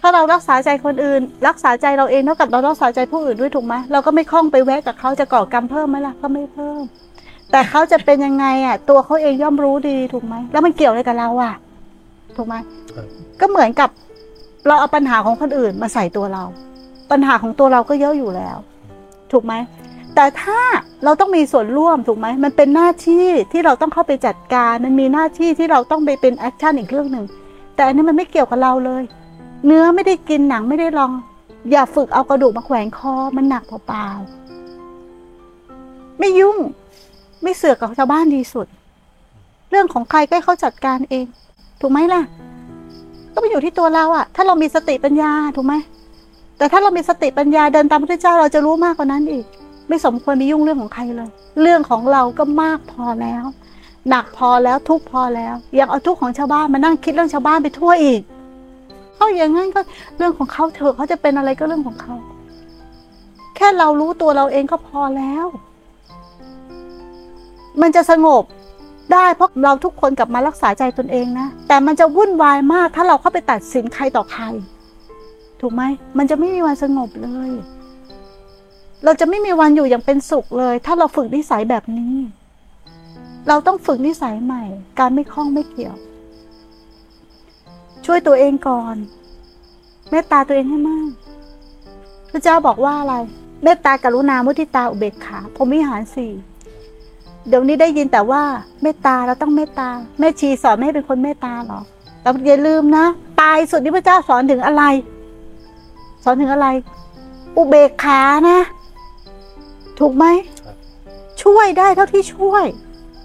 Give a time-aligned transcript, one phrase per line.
[0.00, 6.82] ถ้าเรารักษาใจคนอื่น รักษาใจเราเองเท่ากับเรารักษาใจผู้อื่นด้วยถูกไหมเราก็ไม่ต้องไปแวะกับเขาจะก่อกรรมเพิ่มไหมล่ะก็ไม่เพิ่ม
[7.50, 11.54] แต่เขาจะเป็นยังไงอะ ตัวเขาเองย่อมรู้ดีถูกไหมแล้วมันเกี่ยวอะไรกับเราอะ
[12.36, 12.54] ถูกไหม
[13.40, 13.90] ก็เหมือนกับ
[14.66, 16.44] เราเอาปัญหาของคนอื่นมาใส่ตัวเรา
[17.10, 18.56] ปัญหาของตัวเราก็เยอะอยู่แล้ว
[19.32, 19.54] ถูกไหม
[20.14, 20.60] แต่ถ้า
[21.04, 27.26] เราต้องมีส่วนร่วมถูกไหมมันเป็นหน้าที่ที่เราต้องเข้าไปจัดการ มันมีหน้าที่ที่เราต้องไปเป็น action อีกเรื่องหนึ่ง
[27.74, 29.02] แต่อันนี้มันไม่เกี่ยวกับเราเลย
[29.66, 31.12] เนื้อไม่ได้กินหนังไม่ได้ลอง
[31.70, 36.56] อย่าฝึกเอากระดูกมาแขวนคอมันหนักเปล่าๆไม่ยุ่ง
[37.42, 38.66] ไม่เสือกกับชาวบ้านดีสุด
[39.70, 41.26] เรื่องของใครก็ให้เขาจัดการเอง
[41.80, 42.22] ถูกไหมล่ะ
[43.32, 45.74] ก็ไปอยู่ที่ตัวเราอะถ้าเรามีสติปัญญาถูกไหม
[46.58, 49.44] แต่ถ้าเรามีสติปัญญาเดินตามพระเจ้าเราจะรู้มากกว่านั้นอีก
[49.88, 51.30] ไม่สมควรไปยุ่งเรื่องของใครเลย
[51.62, 53.44] เรื่องของเราก็มากพอแล้ว
[54.08, 58.20] หนักพอแล้วทุกพอแล้ว ยังเอาทุกของชาวบ้านมานั่งคิดเรื่องชาวบ้านไปทั่วอีก
[59.20, 59.80] เขาอย่างนั้นก็
[60.18, 62.14] เรื่องของเขาเถอะเขาจะเป็นอะไรก็เรื่องของเขา
[63.56, 65.46] แค่เรารู้ตัวเราเองก็พอแล้ว
[67.82, 68.44] มันจะสงบ
[69.12, 74.44] ได้เพราะเราทุกคนกลับมารักษาใจตนเองนะ แต่มันจะวุ่นวายมาก ถ้าเราเข้าไปตัดสินใครต่อใคร
[75.60, 75.82] ถูกไหม
[76.18, 77.50] มันจะไม่มีวันสงบเลย
[79.04, 82.14] เราจะไม่มีวันอยู่อย่างเป็นสุขเลย ถ้าเราฝึกนิสัยแบบนี้
[83.48, 84.64] เราต้องฝึกนิสัยใหม่
[84.98, 85.96] การไม่คล้องไม่เกี่ยว
[88.06, 88.96] ช่วยตัวเองก่อน
[90.10, 91.10] เมตตาตัวเองให้มาก
[92.30, 93.14] พระเจ้าบอกว่าอะไร
[93.64, 96.32] เมตตากรุณามุทิตาอุเบกขาพรหมวิหารสี่
[97.48, 98.42] เดี๋ยวนี้ได้ยินแต่ว่า
[98.82, 101.80] เมตตาเราต้องเมตตาแม่ชีสอนไม่ให้เป็นคนเมตตาหรอ
[102.20, 103.04] แต่อย่าลืมนะ
[103.40, 104.82] ตายสุดที่พระเจ้าสอนถึงอะไร
[106.24, 106.68] สอนถึงอะไร
[107.56, 108.58] อุเบกขานะ
[109.98, 110.24] ถูกไหม
[111.42, 112.64] ช่วยได้เท่าที่ช่วย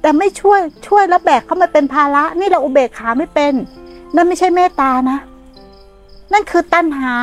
[0.00, 3.54] แต่ไม่ช่วยช่วยแล้วแบกเข้ามาเป็นภาระ นี่เราอุเบกขาไม่เป็น
[4.16, 5.18] นั่นไม่ใช่เมตตานะ
[6.32, 7.14] นั่นคือตัณหา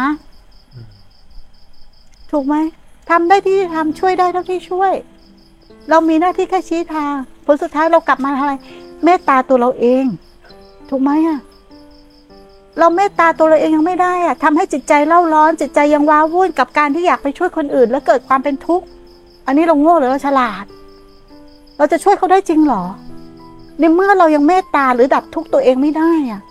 [2.31, 2.55] ถูกไหม
[3.09, 4.93] ทำได้ที่ทำช่วยได้เท่าที่ช่วย
[5.89, 7.13] เรามีหน้าที่แค่ชี้ทาง
[7.45, 8.53] ผลสุดท้ายเรากลับมาอะไร
[9.03, 10.05] เมตตาตัวเราเอง
[10.89, 11.39] ถูกไหมอะ
[12.79, 18.85] เราเมตตาตัวเราเองยังไม่ได้อะทำให้จิตใจเล่าร้อน จิตใจยังว้าวุ่นกับการที่อยากไปช่วยคนอื่น แล้วเกิดความเป็นทุกข์
[19.45, 20.65] อันนี้เราโง่หรือเราฉลาด
[21.77, 22.83] เราจะช่วยเขาได้จริงเหรอ
[23.79, 26.41] ในเมื่อเรายังเมตตาหรือดับทุกข์ตัวเองไม่ได้อะ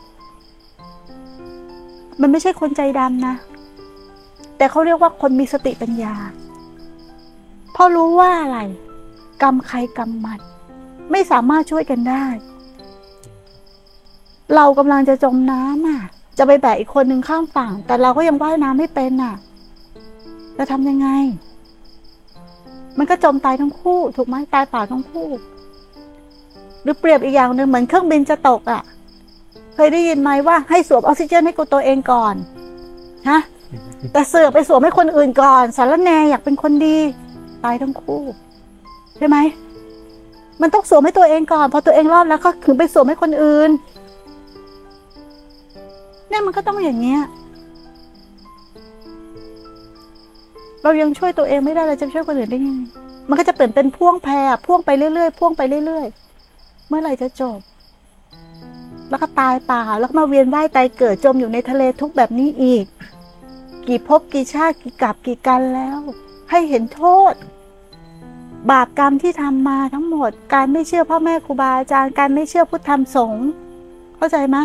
[2.20, 3.34] มันไม่ใช่คนใจดำนะ
[4.56, 6.14] แต่เขาเรียกว่าคนมีสติปัญญา
[7.72, 8.58] เพราะรู้ว่าอะไร
[9.42, 10.40] กรรมใครกรรมมัน
[11.10, 12.24] ไม่สามารถช่วยกันได้
[14.54, 16.02] เรากำลังจะจมน้ำอะ
[16.38, 19.34] จะไปแบกอีกคนหนึ่งข้ามฝั่ง แต่เราก็ยังว่ายน้ำไม่เป็นอะ
[20.56, 21.08] จะทำยังไง
[22.98, 25.28] มันก็จมตายทั้งคู่ ถูกไหมตายเปล่าทั้งคู่
[26.82, 28.82] หรือเปรียบอีกอย่างหนึ่งเหมือนเครื่องบินจะตกอะ
[29.76, 32.34] เคยได้ยินไหมว่าให้สวมออกซิเจนให้กับตัวเองก่อน
[33.28, 33.40] ฮะ
[34.12, 36.98] แต่เสือกไปสวมให้คนอื่นก่อน สารแนอยากเป็นคนดี
[37.64, 38.22] ตายทั้งคู่
[39.16, 39.36] ใช่ไหม
[40.62, 43.70] มันต้องสวมให้ตัวเองก่อน พอตัวเองรอดแล้วก็ถึงไปสวมให้คนอื่น
[46.28, 47.22] เนี่ยมันก็ต้องอย่างเงี้ย
[50.82, 52.82] เรายังช่วยตัวเองไม่ได้เราจะช่วยคนอื่นได้ยังไง
[53.28, 54.34] มันก็จะเปลี่ยนเป็นพ่วงแพร
[54.66, 57.58] พ่วงไปเรื่อยๆพ่วงไปเรื่อยๆ เมื่อไหร่จะจบ
[59.10, 62.84] แล้วก็ตายเปล่าแล้วก็มาเวียนว่ายตายเกิดจมอยู่ในทะเลทุกแบบนี้อีก
[63.86, 65.98] กี่ภพกี่ชาติกี่กับกี่กันแล้ว
[66.50, 67.02] ให้เห็นโท
[67.32, 67.34] ษ
[68.70, 73.46] บาปกรรมที่ทำมาทั้งหมด การไม่เชื่อพ่อแม่ครูบาอาจารย์การไม่เชื่อพุทธธรรมสงฆ์
[74.16, 74.56] เข้าใจไหม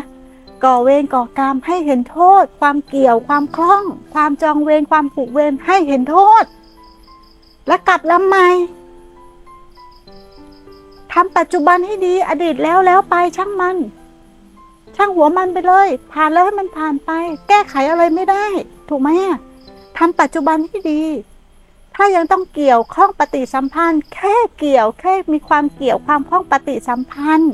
[0.63, 6.43] ก่อเวรก่อกรรมให้เห็นโทษ ความเกี่ยวความคล้อง ความจองเวรความผูกเวรให้เห็นโทษ
[7.67, 8.47] และกลับลำใหม่
[11.13, 13.77] ทำปัจจุบันให้ดีอดีตแล้วแล้วไปช่างมัน
[14.95, 17.11] ช่างหัวมันไปเลย ผ่านแล้วให้มันผ่านไป
[17.47, 18.45] แก้ไขอะไรไม่ได้
[18.89, 19.09] ถูกไหม
[19.97, 21.01] ทำปัจจุบันให้ดี
[21.95, 27.53] ถ้ายังต้องเกี่ยวข้องปฏิสัมพันธ์ แค่เกี่ยวแค่มีความเกี่ยวความข้องปฏิสัมพันธ์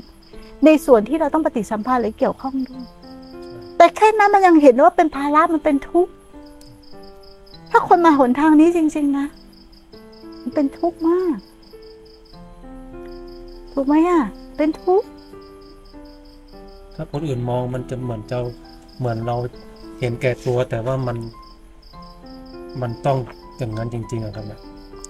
[0.66, 2.84] ในส่วนที่เราต้องปฏิสัมพันธ์หรือเกี่ยวข้องด้วย
[3.78, 6.12] แต่แค่นั้นมันยังเห็นว่าเป็นภาระมันเป็นทุกข์
[7.72, 9.28] ถ้าคนมาหนทางนี้จริง ๆ นะ
[10.42, 11.38] มันเป็นทุกข์มาก
[13.74, 14.22] ถูกไหมอะ
[14.58, 15.08] เป็นทุกข์
[16.98, 18.42] ถ้าคนอื่นมองมันจะเหมือนเจ้า
[19.00, 19.36] เหมือนเรา
[20.00, 21.18] เห็นแก่ตัวแต่ว่ามัน
[22.82, 23.18] มันต้อง
[23.58, 24.60] อย่างนั้นจริงๆอะครับนะ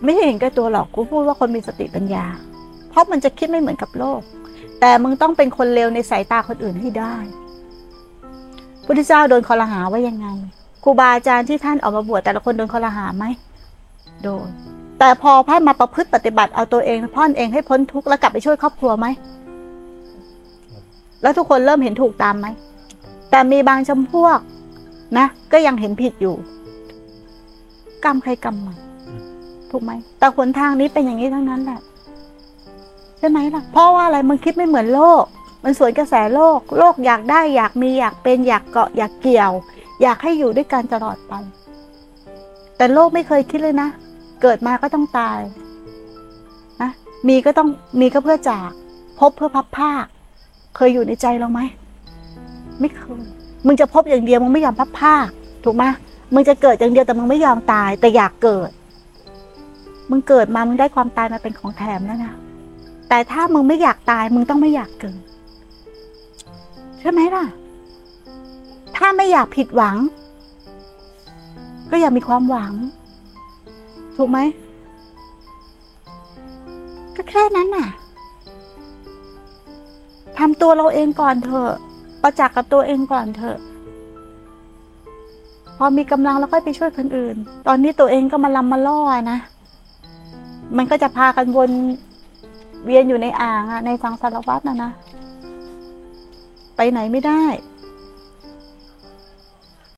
[0.04, 2.26] ไม่ใช่เห็นแก่ตัวหรอกกูพูดว่าคนมีสติปัญญา
[2.90, 4.22] เพราะมันจะคิดไม่เหมือนกับโลก
[4.80, 7.16] แต่มึงต้องเป็นคนเลวในสายตาคนอื่นให้ได้
[8.86, 10.28] พุทธเจ้าโดนคอรหาว่ายังไง
[10.84, 13.26] ครูบาอาจารย์ที่ท่านออกมาบวชแต่ละคนโดนคอรหาไหม
[14.24, 14.50] โดน
[15.00, 19.08] แต่พอพระมาประพฤติปฏิบัติเอาตัวเองพ่อนเองให้พ้นทุกข์แล้วกลับไปช่วยครอบครัวไหม
[21.22, 22.48] แล้วทุกคนเริ่มเห็นถูกตามไหม
[23.32, 24.40] แต่มีบางจำพวก
[25.18, 26.36] นะ ก็ยังเห็นผิดอยู่
[28.04, 28.78] กรรมใครกรรมมัน
[29.08, 29.22] อืม
[29.72, 31.80] ถูกไหม แต่หนทางนี้เป็นอย่างนี้ทั้งนั้นแหละ
[33.20, 35.24] ใช่ไหมล่ะ เพราะว่าอะไรมันคิดไม่เหมือนโลก
[35.64, 39.52] มันสวนกระแสโลก โลกอยากได้ อยากมีอยากเป็นอยากเกาะอยากเกี่ยว
[40.02, 41.34] อยากให้อยู่ด้วยกันตลอดไป
[42.78, 43.90] แต่โลกไม่เคยคิดเลยนะ
[44.42, 45.40] เกิดมาก็ต้องตาย
[46.82, 46.92] นะ
[47.28, 47.68] มีก็ต้อง
[48.00, 48.70] มีก็เพื่อจาก
[49.20, 49.92] พบเพื่อพับผ้า
[50.80, 51.60] เคยอยู่ในใจเราไหม
[52.80, 53.22] ไม่เคย
[53.66, 55.16] มึงจะพบอย่างเดียวมึงไม่ยอมพับผ้า
[55.64, 55.84] ถูกไหม
[56.34, 58.70] มึงจะเกิดอย่างเดียวแต่มึงไม่ยอมตาย แต่อยากเกิด
[60.10, 62.34] มึงเกิดมามึงได้ความตายมาเป็นของแถมแล้วนะ
[63.10, 65.22] แต่ถ้ามึงไม่อยากตาย มึงต้องไม่อยากเกิด
[67.00, 67.46] ใช่ไหมล่ะ
[68.96, 69.98] ถ้าไม่อยากผิดหวัง
[71.90, 72.74] ก็อย่ามีความหวัง
[74.16, 74.40] ถูกไหม
[77.16, 77.88] ก็แค่นั้นน่ะ
[80.38, 81.72] ทำตัวเราเองก่อนเถอะ
[82.24, 83.58] ประจักษ์กับตัวเองก่อนเถอะ
[85.78, 87.36] พอมีกำลังแล้วค่อยไปช่วยคนอื่น
[87.68, 89.00] ตอนนี้ตัวเองก็มาลำมาล่อ
[89.32, 89.40] นะ
[90.78, 91.72] มันก็จะพากันวน
[92.86, 94.92] เวียนอยู่ในอ่างอะในสังสารวัฏนะนะ
[96.76, 97.44] ไปไหนไม่ได้